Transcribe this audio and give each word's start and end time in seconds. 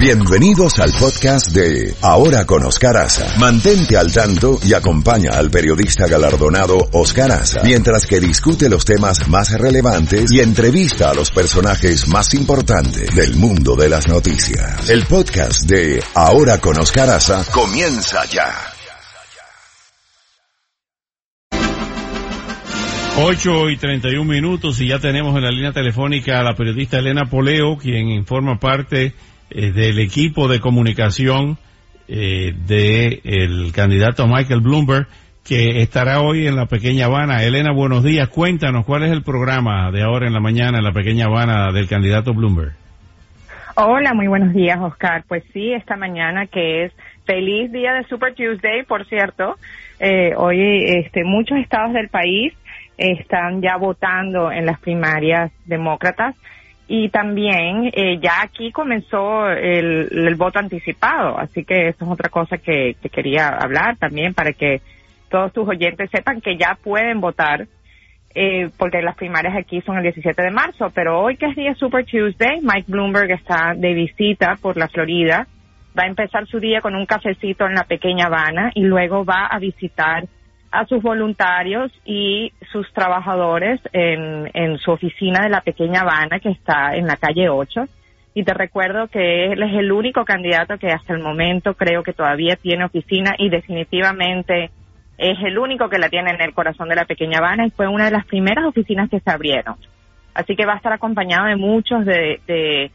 Bienvenidos 0.00 0.78
al 0.78 0.92
podcast 0.98 1.54
de 1.54 1.94
Ahora 2.00 2.46
con 2.46 2.64
Oscar 2.64 2.96
Aza. 2.96 3.38
Mantente 3.38 3.98
al 3.98 4.10
tanto 4.10 4.58
y 4.64 4.72
acompaña 4.72 5.32
al 5.34 5.50
periodista 5.50 6.08
galardonado 6.08 6.78
Oscar 6.92 7.30
Aza 7.30 7.60
mientras 7.64 8.06
que 8.06 8.18
discute 8.18 8.70
los 8.70 8.86
temas 8.86 9.28
más 9.28 9.52
relevantes 9.60 10.32
y 10.32 10.40
entrevista 10.40 11.10
a 11.10 11.14
los 11.14 11.30
personajes 11.30 12.08
más 12.08 12.32
importantes 12.32 13.14
del 13.14 13.36
mundo 13.36 13.76
de 13.76 13.90
las 13.90 14.08
noticias. 14.08 14.88
El 14.88 15.04
podcast 15.04 15.68
de 15.68 16.02
Ahora 16.14 16.58
con 16.62 16.80
Oscar 16.80 17.10
Aza 17.10 17.44
comienza 17.52 18.24
ya. 18.24 18.54
8 23.18 23.68
y 23.68 23.76
31 23.76 24.24
minutos 24.24 24.80
y 24.80 24.88
ya 24.88 24.98
tenemos 24.98 25.36
en 25.36 25.42
la 25.42 25.50
línea 25.50 25.72
telefónica 25.72 26.40
a 26.40 26.42
la 26.42 26.54
periodista 26.54 27.00
Elena 27.00 27.26
Poleo, 27.26 27.76
quien 27.76 28.08
informa 28.08 28.58
parte 28.58 29.12
eh, 29.50 29.72
del 29.72 29.98
equipo 29.98 30.48
de 30.48 30.60
comunicación 30.60 31.58
eh, 32.08 32.52
del 32.66 33.72
candidato 33.72 34.26
Michael 34.26 34.60
Bloomberg, 34.60 35.06
que 35.44 35.80
estará 35.82 36.20
hoy 36.20 36.46
en 36.46 36.56
la 36.56 36.66
Pequeña 36.66 37.06
Habana. 37.06 37.42
Elena, 37.42 37.72
buenos 37.72 38.04
días. 38.04 38.28
Cuéntanos 38.28 38.84
cuál 38.84 39.04
es 39.04 39.10
el 39.10 39.22
programa 39.22 39.90
de 39.90 40.02
ahora 40.02 40.26
en 40.26 40.32
la 40.32 40.40
mañana 40.40 40.78
en 40.78 40.84
la 40.84 40.92
Pequeña 40.92 41.26
Habana 41.26 41.72
del 41.72 41.88
candidato 41.88 42.32
Bloomberg. 42.32 42.72
Hola, 43.76 44.14
muy 44.14 44.26
buenos 44.28 44.52
días, 44.52 44.78
Oscar. 44.80 45.24
Pues 45.26 45.42
sí, 45.52 45.72
esta 45.72 45.96
mañana 45.96 46.46
que 46.46 46.84
es 46.84 46.92
feliz 47.24 47.72
día 47.72 47.94
de 47.94 48.04
Super 48.04 48.34
Tuesday, 48.34 48.84
por 48.84 49.06
cierto. 49.06 49.56
Eh, 49.98 50.32
hoy 50.36 50.84
este, 50.98 51.24
muchos 51.24 51.58
estados 51.58 51.92
del 51.92 52.08
país 52.08 52.52
están 52.98 53.62
ya 53.62 53.76
votando 53.76 54.52
en 54.52 54.66
las 54.66 54.78
primarias 54.80 55.50
demócratas 55.64 56.34
y 56.92 57.08
también 57.08 57.88
eh, 57.94 58.18
ya 58.20 58.42
aquí 58.42 58.72
comenzó 58.72 59.48
el, 59.48 60.34
voto 60.34 60.58
anticipado, 60.58 61.38
así 61.38 61.64
que 61.64 61.86
eso 61.86 62.04
es 62.04 62.10
otra 62.10 62.30
cosa 62.30 62.58
que 62.58 62.96
te 63.00 63.08
quería 63.08 63.46
hablar 63.46 63.96
también 63.96 64.34
para 64.34 64.52
que 64.52 64.80
todos 65.28 65.52
tus 65.52 65.68
oyentes 65.68 66.10
sepan 66.10 66.40
que 66.40 66.56
ya 66.56 66.76
pueden 66.82 67.20
votar, 67.20 67.68
eh, 68.34 68.70
porque 68.76 69.02
las 69.02 69.14
primarias 69.14 69.54
aquí 69.56 69.80
son 69.82 69.98
el 69.98 70.02
17 70.02 70.42
de 70.42 70.50
marzo, 70.50 70.90
pero 70.92 71.20
hoy 71.20 71.36
que 71.36 71.46
es 71.46 71.54
día 71.54 71.76
Super 71.76 72.04
Tuesday, 72.04 72.58
Mike 72.60 72.90
Bloomberg 72.90 73.30
está 73.30 73.72
de 73.76 73.94
visita 73.94 74.56
por 74.60 74.76
la 74.76 74.88
Florida, 74.88 75.46
va 75.96 76.02
a 76.02 76.08
empezar 76.08 76.44
su 76.48 76.58
día 76.58 76.80
con 76.80 76.96
un 76.96 77.06
cafecito 77.06 77.66
en 77.66 77.74
la 77.74 77.84
pequeña 77.84 78.26
Habana 78.26 78.72
y 78.74 78.82
luego 78.82 79.24
va 79.24 79.46
a 79.46 79.60
visitar 79.60 80.24
a 80.70 80.86
sus 80.86 81.02
voluntarios 81.02 81.90
y 82.04 82.52
sus 82.70 82.90
trabajadores 82.92 83.80
en, 83.92 84.50
en 84.54 84.78
su 84.78 84.92
oficina 84.92 85.42
de 85.42 85.48
la 85.48 85.62
pequeña 85.62 86.02
Habana 86.02 86.38
que 86.38 86.50
está 86.50 86.94
en 86.94 87.06
la 87.06 87.16
calle 87.16 87.48
8. 87.48 87.86
Y 88.34 88.44
te 88.44 88.54
recuerdo 88.54 89.08
que 89.08 89.52
él 89.52 89.62
es 89.62 89.74
el 89.74 89.90
único 89.90 90.24
candidato 90.24 90.78
que 90.78 90.92
hasta 90.92 91.12
el 91.12 91.20
momento 91.20 91.74
creo 91.74 92.04
que 92.04 92.12
todavía 92.12 92.54
tiene 92.54 92.84
oficina 92.84 93.34
y 93.36 93.48
definitivamente 93.48 94.70
es 95.18 95.38
el 95.42 95.58
único 95.58 95.88
que 95.88 95.98
la 95.98 96.08
tiene 96.08 96.30
en 96.30 96.40
el 96.40 96.54
corazón 96.54 96.88
de 96.88 96.94
la 96.94 97.04
pequeña 97.04 97.38
Habana 97.38 97.66
y 97.66 97.70
fue 97.70 97.88
una 97.88 98.04
de 98.04 98.12
las 98.12 98.24
primeras 98.26 98.64
oficinas 98.64 99.10
que 99.10 99.18
se 99.18 99.30
abrieron. 99.30 99.74
Así 100.34 100.54
que 100.54 100.64
va 100.64 100.74
a 100.74 100.76
estar 100.76 100.92
acompañado 100.92 101.48
de 101.48 101.56
muchos 101.56 102.06
de, 102.06 102.40
de, 102.46 102.92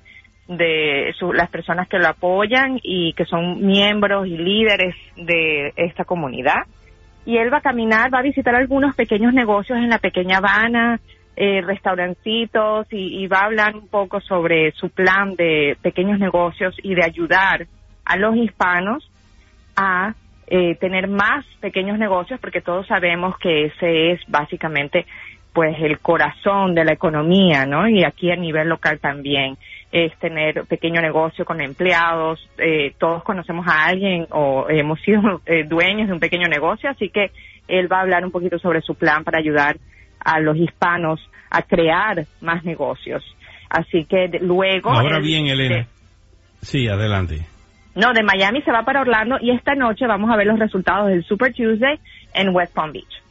de 0.47 1.13
las 1.33 1.49
personas 1.49 1.89
que 1.89 1.99
lo 1.99 2.07
apoyan 2.07 2.79
y 2.81 3.11
que 3.13 3.25
son 3.25 3.65
miembros 3.65 4.27
y 4.27 4.37
líderes 4.37 4.95
de 5.17 5.73
esta 5.75 6.05
comunidad 6.05 6.63
y 7.25 7.37
él 7.37 7.51
va 7.51 7.57
a 7.57 7.61
caminar, 7.61 8.13
va 8.13 8.19
a 8.19 8.23
visitar 8.23 8.55
algunos 8.55 8.95
pequeños 8.95 9.33
negocios 9.33 9.79
en 9.79 9.89
la 9.89 9.97
pequeña 9.97 10.37
Habana, 10.37 10.99
eh, 11.35 11.61
restaurancitos 11.61 12.87
y, 12.91 13.27
va 13.27 13.39
a 13.39 13.45
hablar 13.45 13.75
un 13.75 13.87
poco 13.87 14.21
sobre 14.21 14.71
su 14.71 14.89
plan 14.89 15.35
de 15.35 15.77
pequeños 15.81 16.19
negocios 16.19 16.75
y 16.81 16.95
de 16.95 17.03
ayudar 17.03 17.67
a 18.05 18.15
los 18.15 18.37
hispanos 18.37 19.11
a 19.75 20.13
eh, 20.47 20.75
tener 20.75 21.09
más 21.09 21.43
pequeños 21.59 21.97
negocios 21.97 22.39
porque 22.39 22.61
todos 22.61 22.87
sabemos 22.87 23.37
que 23.39 23.65
ese 23.65 24.11
es 24.11 24.21
básicamente 24.27 25.05
pues 25.52 25.75
el 25.80 25.99
corazón 25.99 26.75
de 26.75 26.85
la 26.85 26.93
economía, 26.93 27.65
¿no? 27.65 27.87
Y 27.87 28.03
aquí 28.03 28.31
a 28.31 28.35
nivel 28.35 28.69
local 28.69 28.99
también 28.99 29.58
es 29.91 30.17
tener 30.19 30.65
pequeño 30.65 31.01
negocio 31.01 31.45
con 31.45 31.61
empleados, 31.61 32.39
eh, 32.57 32.93
todos 32.97 33.23
conocemos 33.23 33.65
a 33.67 33.85
alguien 33.85 34.27
o 34.31 34.67
hemos 34.69 34.99
sido 35.01 35.41
eh, 35.45 35.63
dueños 35.63 36.07
de 36.07 36.13
un 36.13 36.19
pequeño 36.19 36.47
negocio, 36.47 36.89
así 36.89 37.09
que 37.09 37.31
él 37.67 37.91
va 37.91 37.99
a 37.99 38.01
hablar 38.01 38.25
un 38.25 38.31
poquito 38.31 38.59
sobre 38.59 38.81
su 38.81 38.95
plan 38.95 39.23
para 39.23 39.39
ayudar 39.39 39.77
a 40.19 40.39
los 40.39 40.57
hispanos 40.57 41.19
a 41.49 41.61
crear 41.61 42.25
más 42.41 42.63
negocios. 42.63 43.23
Así 43.69 44.05
que 44.05 44.29
luego... 44.41 44.91
Ahora 44.91 45.19
bien, 45.19 45.47
Elena. 45.47 45.87
sí, 46.61 46.87
adelante. 46.87 47.45
No, 47.95 48.11
de 48.11 48.23
Miami 48.23 48.61
se 48.61 48.71
va 48.71 48.83
para 48.83 49.02
Orlando 49.02 49.37
y 49.39 49.52
esta 49.52 49.73
noche 49.73 50.05
vamos 50.05 50.29
a 50.29 50.35
ver 50.35 50.47
los 50.47 50.59
resultados 50.59 51.07
del 51.07 51.23
Super 51.23 51.53
Tuesday 51.53 51.97
en 52.33 52.53
West 52.53 52.73
Palm 52.73 52.91
Beach. 52.91 53.21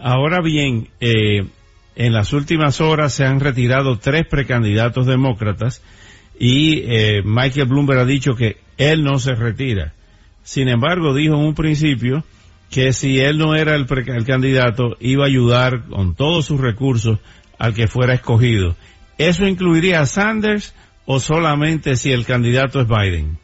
Ahora 0.00 0.40
bien, 0.40 0.88
eh, 1.00 1.46
en 1.98 2.12
las 2.12 2.32
últimas 2.32 2.80
horas 2.80 3.12
se 3.12 3.26
han 3.26 3.40
retirado 3.40 3.98
tres 3.98 4.24
precandidatos 4.24 5.04
demócratas 5.04 5.82
y 6.38 6.84
eh, 6.86 7.22
Michael 7.24 7.66
Bloomberg 7.66 7.98
ha 7.98 8.04
dicho 8.04 8.36
que 8.36 8.58
él 8.76 9.02
no 9.02 9.18
se 9.18 9.34
retira. 9.34 9.92
Sin 10.44 10.68
embargo, 10.68 11.12
dijo 11.12 11.34
en 11.34 11.40
un 11.40 11.54
principio 11.56 12.22
que 12.70 12.92
si 12.92 13.18
él 13.18 13.36
no 13.36 13.56
era 13.56 13.74
el, 13.74 13.86
el 14.06 14.24
candidato, 14.24 14.96
iba 15.00 15.24
a 15.24 15.26
ayudar 15.26 15.86
con 15.88 16.14
todos 16.14 16.46
sus 16.46 16.60
recursos 16.60 17.18
al 17.58 17.74
que 17.74 17.88
fuera 17.88 18.14
escogido. 18.14 18.76
¿Eso 19.18 19.44
incluiría 19.44 20.00
a 20.00 20.06
Sanders 20.06 20.76
o 21.04 21.18
solamente 21.18 21.96
si 21.96 22.12
el 22.12 22.24
candidato 22.24 22.80
es 22.80 22.86
Biden? 22.86 23.38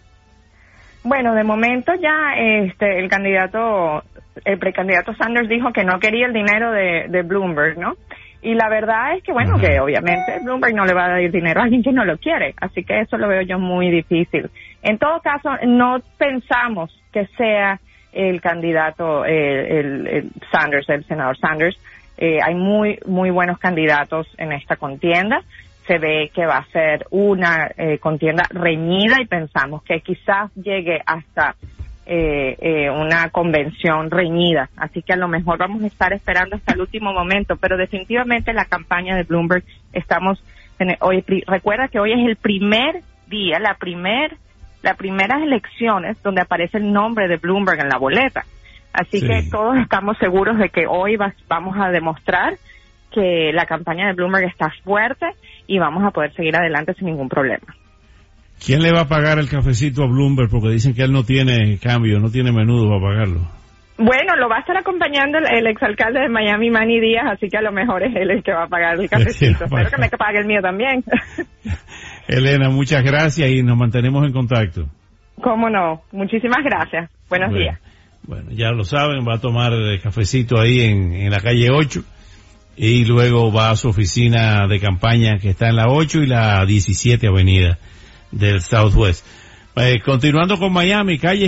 Bueno, 1.02 1.34
de 1.34 1.42
momento 1.42 1.92
ya 2.00 2.34
este, 2.38 3.00
el 3.00 3.08
candidato, 3.08 4.04
el 4.44 4.58
precandidato 4.60 5.12
Sanders 5.16 5.48
dijo 5.48 5.72
que 5.72 5.82
no 5.82 5.98
quería 5.98 6.26
el 6.26 6.32
dinero 6.32 6.70
de, 6.70 7.06
de 7.08 7.22
Bloomberg, 7.22 7.78
¿no? 7.78 7.96
Y 8.44 8.54
la 8.54 8.68
verdad 8.68 9.16
es 9.16 9.22
que, 9.22 9.32
bueno, 9.32 9.58
que 9.58 9.80
obviamente 9.80 10.38
Bloomberg 10.44 10.74
no 10.74 10.84
le 10.84 10.92
va 10.92 11.06
a 11.06 11.08
dar 11.08 11.30
dinero 11.30 11.60
a 11.60 11.64
alguien 11.64 11.82
que 11.82 11.92
no 11.92 12.04
lo 12.04 12.18
quiere, 12.18 12.54
así 12.60 12.84
que 12.84 13.00
eso 13.00 13.16
lo 13.16 13.26
veo 13.26 13.40
yo 13.40 13.58
muy 13.58 13.90
difícil. 13.90 14.50
En 14.82 14.98
todo 14.98 15.18
caso, 15.20 15.48
no 15.66 16.02
pensamos 16.18 16.94
que 17.10 17.26
sea 17.38 17.80
el 18.12 18.42
candidato, 18.42 19.24
el, 19.24 20.30
Sanders, 20.52 20.90
el 20.90 21.06
senador 21.06 21.38
Sanders. 21.38 21.78
Eh, 22.18 22.38
hay 22.44 22.54
muy, 22.54 22.98
muy 23.06 23.30
buenos 23.30 23.58
candidatos 23.58 24.26
en 24.36 24.52
esta 24.52 24.76
contienda. 24.76 25.40
Se 25.86 25.98
ve 25.98 26.30
que 26.34 26.44
va 26.44 26.58
a 26.58 26.66
ser 26.66 27.06
una 27.10 27.70
eh, 27.78 27.98
contienda 27.98 28.44
reñida 28.50 29.22
y 29.22 29.26
pensamos 29.26 29.82
que 29.84 30.00
quizás 30.00 30.52
llegue 30.54 31.00
hasta 31.06 31.56
eh, 32.06 32.56
eh, 32.60 32.90
una 32.90 33.30
convención 33.30 34.10
reñida. 34.10 34.68
Así 34.76 35.02
que 35.02 35.12
a 35.12 35.16
lo 35.16 35.28
mejor 35.28 35.58
vamos 35.58 35.82
a 35.82 35.86
estar 35.86 36.12
esperando 36.12 36.56
hasta 36.56 36.74
el 36.74 36.80
último 36.80 37.12
momento, 37.12 37.56
pero 37.56 37.76
definitivamente 37.76 38.52
la 38.52 38.66
campaña 38.66 39.16
de 39.16 39.22
Bloomberg 39.24 39.64
estamos 39.92 40.42
hoy 41.00 41.24
recuerda 41.46 41.88
que 41.88 42.00
hoy 42.00 42.12
es 42.12 42.26
el 42.26 42.36
primer 42.36 43.02
día, 43.28 43.58
la 43.58 43.74
primer 43.74 44.36
las 44.82 44.96
primeras 44.98 45.42
elecciones 45.42 46.22
donde 46.22 46.42
aparece 46.42 46.76
el 46.76 46.92
nombre 46.92 47.26
de 47.26 47.38
Bloomberg 47.38 47.80
en 47.80 47.88
la 47.88 47.96
boleta. 47.96 48.44
Así 48.92 49.26
que 49.26 49.42
todos 49.50 49.76
estamos 49.78 50.16
seguros 50.18 50.58
de 50.58 50.68
que 50.68 50.86
hoy 50.86 51.16
vamos 51.48 51.76
a 51.78 51.88
demostrar 51.88 52.58
que 53.10 53.50
la 53.52 53.64
campaña 53.64 54.06
de 54.06 54.12
Bloomberg 54.12 54.44
está 54.44 54.70
fuerte 54.84 55.26
y 55.66 55.78
vamos 55.78 56.04
a 56.04 56.10
poder 56.10 56.32
seguir 56.34 56.54
adelante 56.54 56.94
sin 56.94 57.06
ningún 57.06 57.28
problema. 57.28 57.74
¿Quién 58.64 58.82
le 58.82 58.92
va 58.92 59.02
a 59.02 59.08
pagar 59.08 59.38
el 59.38 59.48
cafecito 59.48 60.02
a 60.02 60.06
Bloomberg? 60.06 60.48
Porque 60.48 60.70
dicen 60.70 60.94
que 60.94 61.02
él 61.02 61.12
no 61.12 61.22
tiene 61.22 61.76
cambio, 61.78 62.18
no 62.18 62.30
tiene 62.30 62.50
menudo 62.50 62.88
para 62.88 63.00
pagarlo. 63.00 63.40
Bueno, 63.98 64.36
lo 64.36 64.48
va 64.48 64.56
a 64.56 64.60
estar 64.60 64.76
acompañando 64.76 65.38
el, 65.38 65.66
exalcalde 65.66 66.20
de 66.20 66.28
Miami, 66.28 66.70
Manny 66.70 66.98
Díaz, 66.98 67.26
así 67.30 67.48
que 67.48 67.58
a 67.58 67.62
lo 67.62 67.72
mejor 67.72 68.02
es 68.02 68.16
él 68.16 68.30
el 68.30 68.42
que 68.42 68.52
va 68.52 68.64
a 68.64 68.68
pagar 68.68 68.98
el 68.98 69.08
cafecito. 69.10 69.66
Espero 69.66 69.90
que 69.90 70.00
me 70.00 70.08
pague 70.08 70.40
el 70.40 70.46
mío 70.46 70.60
también. 70.62 71.04
Elena, 72.28 72.70
muchas 72.70 73.04
gracias 73.04 73.50
y 73.50 73.62
nos 73.62 73.76
mantenemos 73.76 74.24
en 74.24 74.32
contacto. 74.32 74.86
Cómo 75.42 75.68
no. 75.68 76.02
Muchísimas 76.10 76.64
gracias. 76.64 77.10
Buenos 77.28 77.52
días. 77.52 77.78
Bueno, 78.22 78.50
ya 78.52 78.70
lo 78.70 78.84
saben, 78.84 79.26
va 79.28 79.34
a 79.34 79.40
tomar 79.40 79.74
el 79.74 80.00
cafecito 80.00 80.58
ahí 80.58 80.80
en, 80.80 81.12
en 81.12 81.30
la 81.30 81.40
calle 81.40 81.68
8 81.70 82.02
y 82.76 83.04
luego 83.04 83.52
va 83.52 83.70
a 83.70 83.76
su 83.76 83.88
oficina 83.88 84.66
de 84.66 84.80
campaña 84.80 85.38
que 85.38 85.50
está 85.50 85.68
en 85.68 85.76
la 85.76 85.88
8 85.88 86.22
y 86.22 86.26
la 86.26 86.64
17 86.64 87.26
avenida 87.28 87.78
del 88.36 88.60
Southwest. 88.60 89.24
Eh, 89.76 90.00
continuando 90.04 90.56
con 90.56 90.72
Miami, 90.72 91.18
calle 91.18 91.42